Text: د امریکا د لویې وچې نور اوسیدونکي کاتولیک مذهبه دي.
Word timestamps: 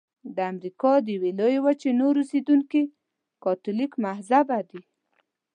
د 0.35 0.37
امریکا 0.51 0.91
د 1.05 1.07
لویې 1.39 1.59
وچې 1.65 1.89
نور 2.01 2.13
اوسیدونکي 2.21 2.81
کاتولیک 3.43 3.91
مذهبه 4.05 4.59
دي. 4.69 4.81